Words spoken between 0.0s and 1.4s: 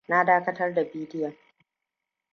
Na dakatar da bidiyon.